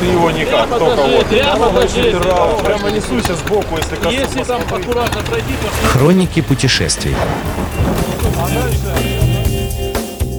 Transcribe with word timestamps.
Ты 0.00 0.06
его 0.06 0.30
никак, 0.30 0.68
только 0.68 0.84
покажи, 0.84 1.16
вот. 1.16 1.26
прямо. 1.26 1.70
Прямо, 1.70 2.58
прямо 2.58 2.90
несуйся 2.90 3.34
сбоку, 3.34 3.76
если 3.76 3.96
коснусь. 3.96 4.14
Если 4.14 4.42
там 4.42 4.60
аккуратно 4.62 5.22
пройти, 5.22 5.52
то 5.62 5.88
Хроники 5.88 6.40
путешествий. 6.42 7.14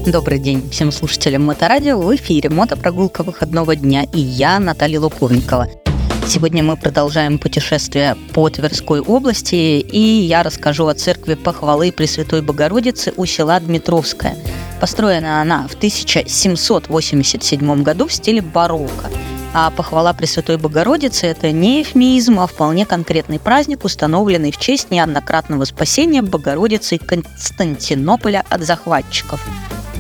Добрый 0.06 0.40
день 0.40 0.70
всем 0.70 0.92
слушателям 0.92 1.46
Моторадио. 1.46 2.00
В 2.00 2.16
эфире 2.16 2.50
мотопрогулка 2.50 3.24
выходного 3.24 3.76
дня 3.76 4.04
и 4.04 4.20
я, 4.20 4.60
Наталья 4.60 5.00
Луковникова. 5.00 5.68
Сегодня 6.28 6.62
мы 6.62 6.76
продолжаем 6.76 7.40
путешествие 7.40 8.16
по 8.34 8.50
Тверской 8.50 9.00
области, 9.00 9.80
и 9.80 10.00
я 10.00 10.44
расскажу 10.44 10.88
о 10.88 10.94
церкви 10.94 11.36
похвалы 11.36 11.92
Пресвятой 11.92 12.42
Богородицы 12.42 13.14
у 13.16 13.26
села 13.26 13.60
Дмитровская. 13.60 14.36
Построена 14.80 15.42
она 15.42 15.68
в 15.68 15.76
1787 15.76 17.84
году 17.84 18.08
в 18.08 18.14
стиле 18.14 18.42
барокко. 18.42 19.10
А 19.54 19.70
похвала 19.72 20.14
Пресвятой 20.14 20.58
Богородицы– 20.58 21.26
это 21.28 21.52
не 21.52 21.82
эвфемизм, 21.82 22.40
а 22.40 22.48
вполне 22.48 22.86
конкретный 22.86 23.40
праздник, 23.40 23.86
установленный 23.86 24.52
в 24.52 24.58
честь 24.58 24.92
неоднократного 24.92 25.66
спасения 25.66 26.22
Богородицы 26.22 27.00
Константинополя 27.00 28.46
от 28.50 28.62
захватчиков. 28.62 29.44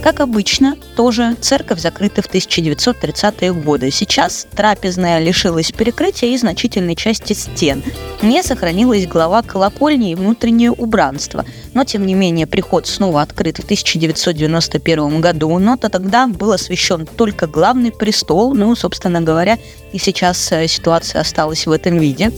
Как 0.02 0.20
обычно, 0.20 0.78
тоже 0.96 1.36
церковь 1.42 1.80
закрыта 1.80 2.24
в 2.24 2.30
1930-е 2.30 3.54
годы. 3.54 3.92
Сейчас 3.92 4.48
трапезная 4.56 5.20
лишилась 5.20 5.72
перекрытия 5.72 6.30
и 6.30 6.38
значительной 6.38 6.96
части 6.96 7.34
стен. 7.34 7.84
Не 8.24 8.42
сохранилась 8.42 9.06
глава 9.06 9.44
колокольни 9.44 10.12
и 10.12 10.16
внутреннее 10.16 10.72
убранство. 10.72 11.46
Но, 11.76 11.84
тем 11.84 12.08
не 12.08 12.16
менее, 12.16 12.48
приход 12.48 12.88
снова 12.88 13.22
открыт 13.22 13.58
в 13.58 13.64
1991 13.64 15.22
году, 15.22 15.60
но 15.60 15.78
то 15.78 15.88
тогда 15.88 16.26
был 16.26 16.52
освящен 16.52 17.06
только 17.06 17.46
главный 17.46 17.92
престол. 17.92 18.56
Ну, 18.56 18.76
собственно 18.76 19.22
говоря, 19.22 19.60
и 19.94 20.00
сейчас 20.00 20.52
э, 20.52 20.68
ситуация 20.68 21.22
осталась 21.22 21.68
в 21.68 21.72
этом 21.72 22.00
виде 22.00 22.32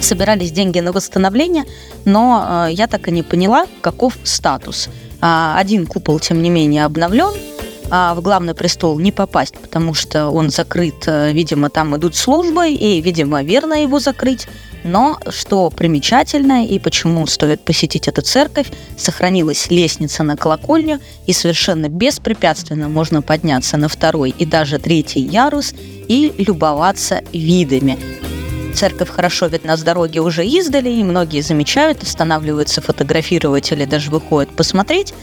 собирались 0.00 0.52
деньги 0.52 0.78
на 0.78 0.92
восстановление, 0.92 1.64
но 2.04 2.66
э, 2.68 2.72
я 2.72 2.86
так 2.86 3.08
и 3.08 3.10
не 3.10 3.24
поняла, 3.24 3.66
каков 3.80 4.16
статус. 4.22 4.88
А, 5.20 5.58
один 5.58 5.86
купол, 5.86 6.20
тем 6.20 6.42
не 6.42 6.50
менее, 6.50 6.84
обновлен, 6.84 7.34
а 7.90 8.14
в 8.14 8.20
главный 8.20 8.54
престол 8.54 8.98
не 8.98 9.12
попасть, 9.12 9.54
потому 9.56 9.94
что 9.94 10.28
он 10.28 10.50
закрыт, 10.50 11.04
э, 11.06 11.32
видимо, 11.32 11.70
там 11.70 11.96
идут 11.96 12.14
службы, 12.16 12.70
и, 12.70 13.00
видимо, 13.00 13.42
верно 13.42 13.82
его 13.82 13.98
закрыть. 13.98 14.46
Но, 14.84 15.18
что 15.30 15.70
примечательно 15.70 16.64
и 16.64 16.78
почему 16.78 17.26
стоит 17.26 17.64
посетить 17.64 18.06
эту 18.06 18.22
церковь, 18.22 18.68
сохранилась 18.96 19.70
лестница 19.70 20.22
на 20.22 20.36
колокольню, 20.36 21.00
и 21.26 21.32
совершенно 21.32 21.88
беспрепятственно 21.88 22.88
можно 22.88 23.20
подняться 23.20 23.76
на 23.76 23.88
второй 23.88 24.30
и 24.30 24.46
даже 24.46 24.78
третий 24.78 25.20
ярус 25.20 25.74
и 26.06 26.32
любоваться 26.38 27.22
видами. 27.32 27.98
Церковь 28.78 29.10
хорошо 29.10 29.46
видна 29.46 29.76
с 29.76 29.82
дороги 29.82 30.20
уже 30.20 30.46
издали, 30.46 30.88
и 30.88 31.02
многие 31.02 31.40
замечают, 31.40 32.04
останавливаются 32.04 32.80
фотографировать 32.80 33.72
или 33.72 33.84
даже 33.84 34.08
выходят 34.12 34.54
посмотреть. 34.54 35.14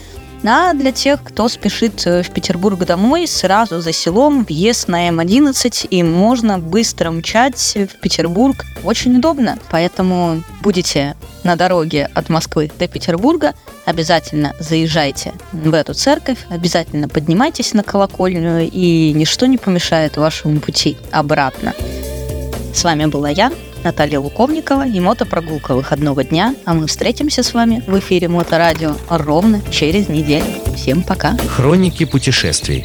А 0.44 0.74
для 0.74 0.92
тех, 0.92 1.22
кто 1.24 1.48
спешит 1.48 2.06
э, 2.06 2.22
в 2.22 2.30
Петербург 2.32 2.78
домой, 2.84 3.26
сразу 3.26 3.80
за 3.80 3.94
селом 3.94 4.44
въезд 4.44 4.88
на 4.88 5.08
М11, 5.08 5.88
и 5.88 6.02
можно 6.02 6.58
быстро 6.58 7.10
мчать 7.10 7.76
в 7.76 7.98
Петербург. 8.02 8.62
Очень 8.84 9.16
удобно, 9.16 9.58
поэтому 9.70 10.42
будете 10.60 11.16
на 11.42 11.56
дороге 11.56 12.10
от 12.12 12.28
Москвы 12.28 12.70
до 12.78 12.86
Петербурга, 12.88 13.54
обязательно 13.86 14.54
заезжайте 14.58 15.32
в 15.52 15.72
эту 15.72 15.94
церковь, 15.94 16.40
обязательно 16.50 17.08
поднимайтесь 17.08 17.72
на 17.72 17.82
колокольню, 17.82 18.68
и 18.70 19.14
ничто 19.14 19.46
не 19.46 19.56
помешает 19.56 20.18
вашему 20.18 20.60
пути 20.60 20.98
обратно. 21.10 21.72
С 22.76 22.84
вами 22.84 23.06
была 23.06 23.30
я, 23.30 23.50
Наталья 23.84 24.20
Луковникова 24.20 24.86
и 24.86 25.00
мотопрогулка 25.00 25.74
выходного 25.74 26.22
дня. 26.22 26.54
А 26.66 26.74
мы 26.74 26.86
встретимся 26.86 27.42
с 27.42 27.54
вами 27.54 27.82
в 27.86 27.98
эфире 27.98 28.28
Моторадио 28.28 28.96
ровно 29.08 29.62
через 29.70 30.10
неделю. 30.10 30.44
Всем 30.76 31.02
пока. 31.02 31.38
Хроники 31.48 32.04
путешествий. 32.04 32.84